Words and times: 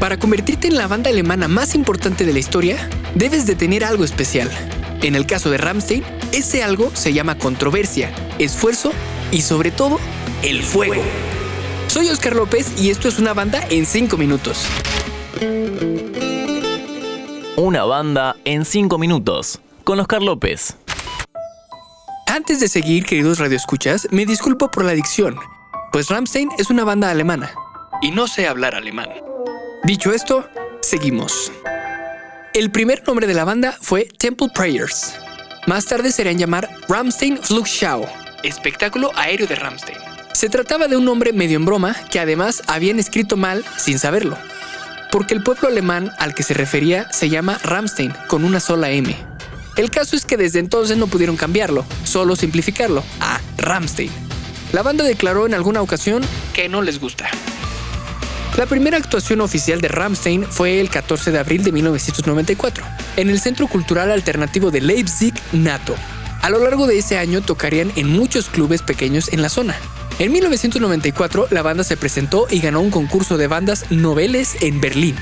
Para 0.00 0.16
convertirte 0.16 0.68
en 0.68 0.76
la 0.76 0.86
banda 0.86 1.10
alemana 1.10 1.48
más 1.48 1.74
importante 1.74 2.24
de 2.24 2.32
la 2.32 2.38
historia, 2.38 2.88
debes 3.16 3.46
de 3.46 3.56
tener 3.56 3.84
algo 3.84 4.04
especial. 4.04 4.48
En 5.02 5.16
el 5.16 5.26
caso 5.26 5.50
de 5.50 5.58
Rammstein, 5.58 6.04
ese 6.30 6.62
algo 6.62 6.94
se 6.94 7.12
llama 7.12 7.36
controversia, 7.36 8.12
esfuerzo 8.38 8.92
y 9.32 9.42
sobre 9.42 9.72
todo, 9.72 9.98
el 10.42 10.62
fuego. 10.62 11.02
Soy 11.88 12.08
Oscar 12.10 12.36
López 12.36 12.80
y 12.80 12.90
esto 12.90 13.08
es 13.08 13.18
una 13.18 13.34
banda 13.34 13.60
en 13.70 13.86
5 13.86 14.16
minutos. 14.16 14.66
Una 17.56 17.84
banda 17.84 18.36
en 18.44 18.64
5 18.64 18.98
minutos 18.98 19.58
con 19.82 19.98
Oscar 19.98 20.22
López. 20.22 20.76
Antes 22.28 22.60
de 22.60 22.68
seguir, 22.68 23.04
queridos 23.04 23.40
radioescuchas, 23.40 24.06
me 24.12 24.26
disculpo 24.26 24.70
por 24.70 24.84
la 24.84 24.92
dicción, 24.92 25.36
pues 25.90 26.08
Rammstein 26.08 26.50
es 26.56 26.70
una 26.70 26.84
banda 26.84 27.10
alemana 27.10 27.50
y 28.00 28.12
no 28.12 28.28
sé 28.28 28.46
hablar 28.46 28.76
alemán. 28.76 29.08
Dicho 29.88 30.12
esto, 30.12 30.46
seguimos. 30.82 31.50
El 32.52 32.70
primer 32.70 33.02
nombre 33.06 33.26
de 33.26 33.32
la 33.32 33.46
banda 33.46 33.74
fue 33.80 34.04
Temple 34.04 34.48
Prayers. 34.54 35.14
Más 35.66 35.86
tarde 35.86 36.12
serían 36.12 36.36
llamar 36.36 36.68
Rammstein 36.90 37.38
Flugschau, 37.38 38.06
espectáculo 38.42 39.12
aéreo 39.16 39.46
de 39.46 39.54
Rammstein. 39.54 39.96
Se 40.34 40.50
trataba 40.50 40.88
de 40.88 40.98
un 40.98 41.06
nombre 41.06 41.32
medio 41.32 41.56
en 41.56 41.64
broma 41.64 41.96
que 42.10 42.20
además 42.20 42.62
habían 42.66 42.98
escrito 42.98 43.38
mal 43.38 43.64
sin 43.78 43.98
saberlo, 43.98 44.36
porque 45.10 45.32
el 45.32 45.42
pueblo 45.42 45.68
alemán 45.68 46.12
al 46.18 46.34
que 46.34 46.42
se 46.42 46.52
refería 46.52 47.10
se 47.10 47.30
llama 47.30 47.58
Rammstein 47.62 48.12
con 48.26 48.44
una 48.44 48.60
sola 48.60 48.90
M. 48.90 49.16
El 49.78 49.90
caso 49.90 50.16
es 50.16 50.26
que 50.26 50.36
desde 50.36 50.58
entonces 50.58 50.98
no 50.98 51.06
pudieron 51.06 51.38
cambiarlo, 51.38 51.86
solo 52.04 52.36
simplificarlo 52.36 53.02
a 53.20 53.40
Rammstein. 53.56 54.10
La 54.72 54.82
banda 54.82 55.02
declaró 55.02 55.46
en 55.46 55.54
alguna 55.54 55.80
ocasión 55.80 56.22
que 56.52 56.68
no 56.68 56.82
les 56.82 57.00
gusta. 57.00 57.30
La 58.58 58.66
primera 58.66 58.96
actuación 58.96 59.40
oficial 59.40 59.80
de 59.80 59.86
Rammstein 59.86 60.42
fue 60.42 60.80
el 60.80 60.90
14 60.90 61.30
de 61.30 61.38
abril 61.38 61.62
de 61.62 61.70
1994, 61.70 62.84
en 63.16 63.30
el 63.30 63.38
Centro 63.38 63.68
Cultural 63.68 64.10
Alternativo 64.10 64.72
de 64.72 64.80
Leipzig, 64.80 65.32
NATO. 65.52 65.94
A 66.42 66.50
lo 66.50 66.58
largo 66.58 66.88
de 66.88 66.98
ese 66.98 67.18
año 67.18 67.40
tocarían 67.40 67.92
en 67.94 68.10
muchos 68.10 68.48
clubes 68.48 68.82
pequeños 68.82 69.32
en 69.32 69.42
la 69.42 69.48
zona. 69.48 69.76
En 70.18 70.32
1994 70.32 71.46
la 71.52 71.62
banda 71.62 71.84
se 71.84 71.96
presentó 71.96 72.48
y 72.50 72.58
ganó 72.58 72.80
un 72.80 72.90
concurso 72.90 73.36
de 73.36 73.46
bandas 73.46 73.92
noveles 73.92 74.56
en 74.60 74.80
Berlín, 74.80 75.14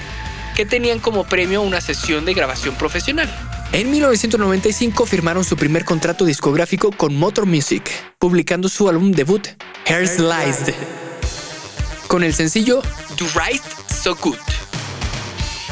que 0.57 0.65
tenían 0.65 0.99
como 0.99 1.25
premio 1.25 1.61
una 1.61 1.83
sesión 1.83 2.25
de 2.25 2.33
grabación 2.33 2.75
profesional. 2.77 3.31
En 3.73 3.91
1995 3.91 5.05
firmaron 5.05 5.45
su 5.45 5.59
primer 5.59 5.85
contrato 5.85 6.25
discográfico 6.25 6.91
con 6.91 7.15
Motor 7.15 7.45
Music, 7.45 7.83
publicando 8.19 8.71
su 8.71 8.89
álbum 8.89 9.13
debut, 9.13 9.47
Herzleist, 9.85 10.71
con 12.07 12.23
el 12.23 12.35
sencillo 12.35 12.83
Do 13.19 13.27
Right 13.35 13.63
So 14.03 14.17
Good. 14.17 14.37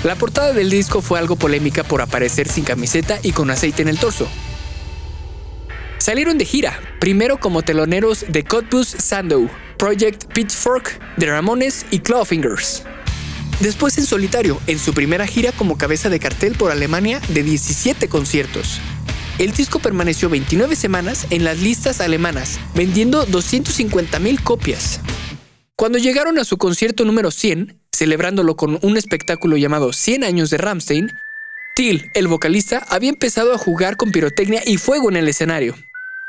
La 0.03 0.17
portada 0.17 0.53
del 0.53 0.71
disco 0.71 1.01
fue 1.01 1.19
algo 1.19 1.37
polémica 1.37 1.83
por 1.83 2.03
aparecer 2.03 2.49
sin 2.49 2.65
camiseta 2.65 3.19
y 3.23 3.33
con 3.33 3.51
aceite 3.51 3.83
en 3.83 3.89
el 3.89 3.99
torso. 3.99 4.29
Salieron 5.99 6.37
de 6.37 6.45
gira, 6.45 6.79
primero 7.01 7.39
como 7.39 7.63
teloneros 7.63 8.27
de 8.29 8.45
Cottbus 8.45 8.89
Sandow, 8.89 9.49
Project 9.79 10.33
Pitchfork, 10.35 11.01
The 11.19 11.27
Ramones 11.27 11.87
y 11.91 12.01
Clawfingers. 12.01 12.83
Después 13.61 13.97
en 13.97 14.05
solitario, 14.05 14.61
en 14.67 14.79
su 14.79 14.93
primera 14.93 15.27
gira 15.27 15.53
como 15.53 15.79
cabeza 15.79 16.11
de 16.11 16.21
cartel 16.21 16.55
por 16.55 16.71
Alemania 16.71 17.21
de 17.29 17.43
17 17.43 18.09
conciertos. 18.09 18.81
El 19.39 19.53
disco 19.53 19.79
permaneció 19.79 20.29
29 20.29 20.77
semanas 20.77 21.27
en 21.31 21.45
las 21.45 21.61
listas 21.61 22.01
alemanas, 22.01 22.61
vendiendo 22.75 23.27
250.000 23.27 24.43
copias. 24.43 25.01
Cuando 25.77 25.99
llegaron 25.99 26.39
a 26.39 26.45
su 26.45 26.57
concierto 26.57 27.05
número 27.05 27.33
100, 27.33 27.81
celebrándolo 27.93 28.55
con 28.55 28.79
un 28.83 28.97
espectáculo 28.97 29.57
llamado 29.57 29.93
100 29.93 30.23
años 30.23 30.49
de 30.51 30.59
Rammstein, 30.59 31.11
Till, 31.75 32.13
el 32.15 32.29
vocalista, 32.29 32.87
había 32.89 33.09
empezado 33.09 33.53
a 33.53 33.59
jugar 33.59 33.97
con 33.97 34.13
pirotecnia 34.13 34.63
y 34.65 34.77
fuego 34.77 35.11
en 35.11 35.17
el 35.17 35.27
escenario. 35.27 35.75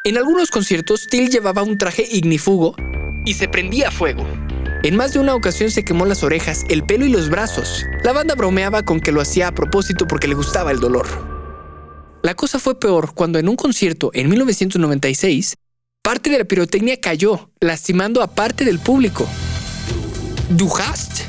En 0.04 0.18
algunos 0.18 0.50
conciertos, 0.50 1.06
Till 1.12 1.30
llevaba 1.30 1.62
un 1.62 1.78
traje 1.78 2.08
ignífugo 2.12 2.76
y 3.24 3.36
se 3.36 3.48
prendía 3.48 3.92
fuego. 3.92 4.26
En 4.82 4.96
más 4.96 5.14
de 5.14 5.20
una 5.20 5.36
ocasión 5.36 5.70
se 5.70 5.86
quemó 5.86 6.08
las 6.08 6.24
orejas, 6.24 6.66
el 6.70 6.84
pelo 6.84 7.06
y 7.06 7.10
los 7.10 7.30
brazos. 7.30 7.86
La 8.04 8.14
banda 8.14 8.34
bromeaba 8.34 8.82
con 8.82 9.00
que 9.00 9.12
lo 9.12 9.22
hacía 9.22 9.50
a 9.50 9.54
propósito 9.54 10.08
porque 10.08 10.28
le 10.28 10.34
gustaba 10.34 10.72
el 10.72 10.80
dolor. 10.80 11.06
La 12.24 12.34
cosa 12.34 12.58
fue 12.58 12.80
peor 12.80 13.14
cuando 13.14 13.38
en 13.38 13.48
un 13.48 13.56
concierto 13.56 14.10
en 14.16 14.28
1996, 14.28 15.54
parte 16.06 16.30
de 16.30 16.38
la 16.38 16.46
pirotecnia 16.46 17.02
cayó, 17.02 17.50
lastimando 17.60 18.22
a 18.22 18.28
parte 18.28 18.64
del 18.64 18.78
público. 18.78 19.28
Du 20.50 20.72
hast 20.78 21.22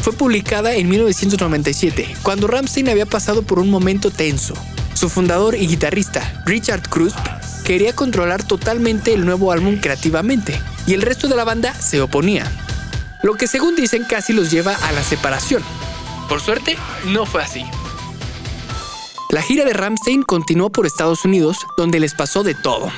fue 0.00 0.12
publicada 0.12 0.74
en 0.74 0.88
1997, 0.88 2.14
cuando 2.22 2.46
Rammstein 2.46 2.88
había 2.88 3.04
pasado 3.04 3.42
por 3.42 3.58
un 3.58 3.70
momento 3.70 4.12
tenso. 4.12 4.54
Su 4.94 5.08
fundador 5.08 5.56
y 5.56 5.66
guitarrista, 5.66 6.44
Richard 6.46 6.88
Krusp, 6.88 7.18
quería 7.64 7.96
controlar 7.96 8.46
totalmente 8.46 9.12
el 9.12 9.24
nuevo 9.24 9.50
álbum 9.50 9.80
creativamente, 9.80 10.56
y 10.86 10.94
el 10.94 11.02
resto 11.02 11.26
de 11.26 11.34
la 11.34 11.42
banda 11.42 11.74
se 11.74 12.00
oponía. 12.00 12.46
Lo 13.24 13.34
que 13.34 13.48
según 13.48 13.74
dicen 13.74 14.04
casi 14.08 14.32
los 14.32 14.52
lleva 14.52 14.76
a 14.76 14.92
la 14.92 15.02
separación. 15.02 15.64
Por 16.28 16.40
suerte, 16.40 16.76
no 17.06 17.26
fue 17.26 17.42
así. 17.42 17.64
La 19.34 19.42
gira 19.42 19.64
de 19.64 19.72
Rammstein 19.72 20.22
continuó 20.22 20.70
por 20.70 20.86
Estados 20.86 21.24
Unidos, 21.24 21.56
donde 21.76 21.98
les 21.98 22.14
pasó 22.14 22.44
de 22.44 22.54
todo. 22.54 22.88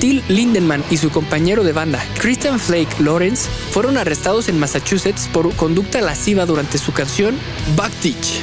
Till 0.00 0.22
Lindemann 0.28 0.82
y 0.90 0.96
su 0.96 1.10
compañero 1.10 1.62
de 1.62 1.72
banda, 1.72 2.02
Christian 2.18 2.58
Flake 2.58 3.02
Lawrence, 3.02 3.50
fueron 3.70 3.98
arrestados 3.98 4.48
en 4.48 4.58
Massachusetts 4.58 5.28
por 5.30 5.54
conducta 5.56 6.00
lasciva 6.00 6.46
durante 6.46 6.78
su 6.78 6.90
canción 6.94 7.36
Backteach. 7.76 8.40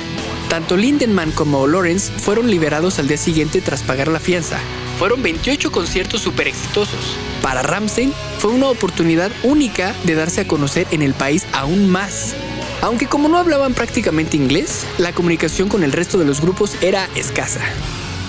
Tanto 0.48 0.78
Lindemann 0.78 1.32
como 1.32 1.66
Lawrence 1.66 2.12
fueron 2.12 2.48
liberados 2.48 3.00
al 3.00 3.08
día 3.08 3.18
siguiente 3.18 3.60
tras 3.60 3.82
pagar 3.82 4.10
la 4.10 4.20
fianza. 4.20 4.60
Fueron 5.00 5.24
28 5.24 5.72
conciertos 5.72 6.22
súper 6.22 6.48
exitosos. 6.48 7.18
Para 7.42 7.64
Ramstein 7.64 8.14
fue 8.38 8.52
una 8.52 8.68
oportunidad 8.68 9.32
única 9.42 9.96
de 10.04 10.14
darse 10.14 10.42
a 10.42 10.48
conocer 10.48 10.86
en 10.92 11.02
el 11.02 11.16
país 11.16 11.48
aún 11.54 11.90
más. 11.90 12.36
Aunque 12.82 13.06
como 13.06 13.30
no 13.30 13.38
hablaban 13.38 13.74
prácticamente 13.74 14.38
inglés, 14.38 14.86
la 14.98 15.14
comunicación 15.14 15.70
con 15.70 15.84
el 15.84 15.92
resto 15.92 16.18
de 16.18 16.26
los 16.26 16.42
grupos 16.42 16.76
era 16.82 17.08
escasa. 17.16 17.62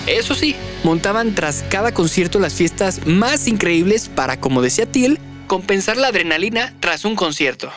Eso 0.05 0.35
sí, 0.35 0.55
montaban 0.83 1.33
tras 1.33 1.63
cada 1.69 1.93
concierto 1.93 2.39
las 2.39 2.53
fiestas 2.53 3.07
más 3.07 3.47
increíbles 3.47 4.09
para, 4.09 4.39
como 4.39 4.61
decía 4.61 4.85
Till, 4.85 5.17
compensar 5.47 5.97
la 5.97 6.09
adrenalina 6.09 6.73
tras 6.79 7.03
un 7.03 7.15
concierto. 7.15 7.71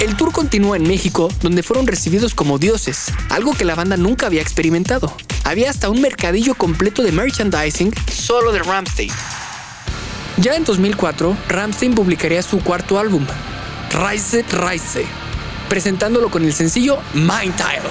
El 0.00 0.16
tour 0.16 0.32
continuó 0.32 0.74
en 0.74 0.88
México, 0.88 1.30
donde 1.42 1.62
fueron 1.62 1.86
recibidos 1.86 2.34
como 2.34 2.58
dioses, 2.58 3.12
algo 3.30 3.52
que 3.54 3.64
la 3.64 3.74
banda 3.74 3.96
nunca 3.96 4.26
había 4.26 4.42
experimentado. 4.42 5.14
Había 5.44 5.70
hasta 5.70 5.90
un 5.90 6.00
mercadillo 6.00 6.54
completo 6.54 7.02
de 7.02 7.12
merchandising 7.12 7.92
solo 8.10 8.52
de 8.52 8.60
Ramstein. 8.60 9.10
Ya 10.38 10.56
en 10.56 10.64
2004, 10.64 11.36
Ramstein 11.48 11.94
publicaría 11.94 12.42
su 12.42 12.60
cuarto 12.60 12.98
álbum, 12.98 13.24
Reise 13.94 14.42
Reise, 14.50 15.04
presentándolo 15.68 16.28
con 16.28 16.42
el 16.44 16.52
sencillo 16.52 16.98
Mind 17.14 17.54
Tile. 17.54 17.88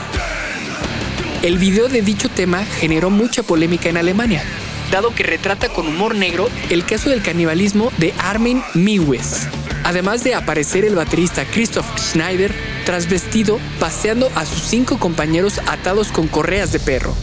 El 1.43 1.57
video 1.57 1.87
de 1.87 2.01
dicho 2.01 2.27
tema 2.27 2.65
generó 2.65 3.09
mucha 3.09 3.41
polémica 3.41 3.87
en 3.87 3.95
Alemania, 3.95 4.43
dado 4.91 5.15
que 5.15 5.23
retrata 5.23 5.69
con 5.69 5.87
humor 5.87 6.13
negro 6.13 6.49
el 6.69 6.85
caso 6.85 7.09
del 7.09 7.21
canibalismo 7.21 7.89
de 7.99 8.13
Armin 8.17 8.61
Miwes, 8.73 9.47
además 9.85 10.25
de 10.25 10.35
aparecer 10.35 10.83
el 10.83 10.95
baterista 10.95 11.45
Christoph 11.45 11.97
Schneider 11.97 12.53
trasvestido 12.85 13.57
paseando 13.79 14.29
a 14.35 14.45
sus 14.45 14.61
cinco 14.61 14.99
compañeros 14.99 15.61
atados 15.67 16.11
con 16.11 16.27
correas 16.27 16.73
de 16.73 16.81
perro. 16.81 17.15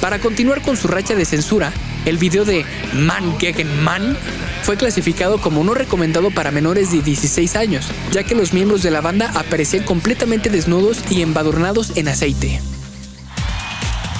Para 0.00 0.18
continuar 0.18 0.60
con 0.62 0.76
su 0.76 0.88
racha 0.88 1.14
de 1.14 1.24
censura, 1.24 1.72
el 2.04 2.18
video 2.18 2.44
de 2.44 2.66
Man 2.94 3.38
gegen 3.38 3.84
Man 3.84 4.16
fue 4.62 4.76
clasificado 4.76 5.40
como 5.40 5.64
no 5.64 5.74
recomendado 5.74 6.30
para 6.30 6.50
menores 6.50 6.92
de 6.92 7.02
16 7.02 7.56
años, 7.56 7.86
ya 8.12 8.22
que 8.22 8.34
los 8.34 8.52
miembros 8.52 8.82
de 8.82 8.90
la 8.90 9.00
banda 9.00 9.32
aparecían 9.34 9.84
completamente 9.84 10.50
desnudos 10.50 10.98
y 11.10 11.22
embadurnados 11.22 11.96
en 11.96 12.08
aceite. 12.08 12.60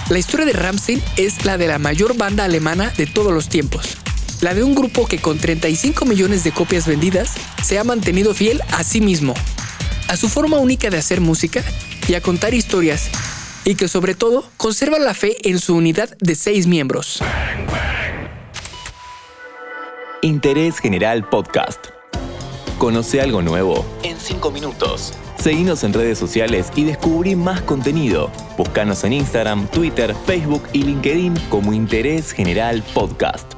La 0.08 0.18
historia 0.18 0.44
de 0.44 0.52
Rammstein 0.52 1.02
es 1.16 1.44
la 1.44 1.56
de 1.58 1.68
la 1.68 1.78
mayor 1.78 2.16
banda 2.16 2.44
alemana 2.44 2.92
de 2.96 3.06
todos 3.06 3.32
los 3.32 3.48
tiempos. 3.48 3.96
La 4.40 4.52
de 4.52 4.64
un 4.64 4.74
grupo 4.74 5.06
que 5.06 5.18
con 5.18 5.38
35 5.38 6.04
millones 6.04 6.42
de 6.42 6.50
copias 6.50 6.86
vendidas 6.86 7.30
se 7.62 7.78
ha 7.78 7.84
mantenido 7.84 8.34
fiel 8.34 8.60
a 8.72 8.82
sí 8.82 9.00
mismo, 9.00 9.34
a 10.08 10.16
su 10.16 10.28
forma 10.28 10.58
única 10.58 10.90
de 10.90 10.98
hacer 10.98 11.20
música 11.20 11.62
y 12.08 12.14
a 12.14 12.20
contar 12.20 12.52
historias, 12.52 13.08
y 13.64 13.76
que 13.76 13.86
sobre 13.86 14.16
todo 14.16 14.50
conserva 14.56 14.98
la 14.98 15.14
fe 15.14 15.48
en 15.48 15.60
su 15.60 15.76
unidad 15.76 16.16
de 16.18 16.34
seis 16.34 16.66
miembros. 16.66 17.22
Interés 20.24 20.78
General 20.78 21.28
Podcast. 21.28 21.86
Conoce 22.78 23.20
algo 23.20 23.42
nuevo 23.42 23.84
en 24.04 24.16
5 24.16 24.52
minutos. 24.52 25.14
Seguinos 25.36 25.82
en 25.82 25.92
redes 25.92 26.16
sociales 26.16 26.70
y 26.76 26.84
descubrí 26.84 27.34
más 27.34 27.60
contenido. 27.62 28.30
Búscanos 28.56 29.02
en 29.02 29.14
Instagram, 29.14 29.66
Twitter, 29.66 30.14
Facebook 30.24 30.62
y 30.72 30.84
LinkedIn 30.84 31.34
como 31.50 31.72
Interés 31.72 32.30
General 32.30 32.84
Podcast. 32.94 33.54